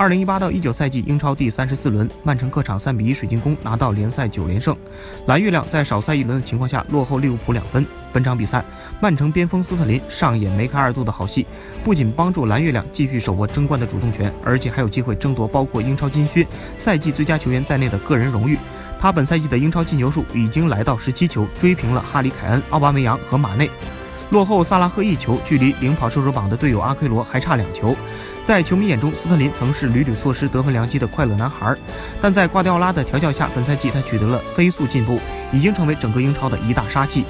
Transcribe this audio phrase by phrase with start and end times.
[0.00, 4.74] 二零一八到一九赛季英超第三十四轮，曼城客场三比一水晶宫拿到联赛九连胜。
[5.26, 7.84] 蓝月亮在少赛一轮的情况下落后利物浦两分。
[8.10, 8.64] 本场比赛，
[8.98, 11.44] 曼城边锋斯特林上演梅开二度的好戏，
[11.84, 16.46] 不仅帮助蓝月亮继续手握争冠的主动权，而且还有机会争夺包括英超金靴、
[16.78, 18.56] 赛季最佳球员在内的个人荣誉。
[18.98, 23.68] 他本赛季的英超进球数已经来到十七球，追平了哈里凯恩、奥巴梅扬和马内，
[24.30, 27.96] 落后萨拉赫一球，距离领跑射手榜的队友阿奎罗还差两球。
[28.44, 31.76] 在球迷眼中，斯特林曾是屡屡错失得分良机的快乐男孩，
[32.22, 35.18] 但在瓜迪奥拉的调教下，本赛季他取得了飞速进步，
[35.52, 37.24] 已经成为整个英超的一大杀器。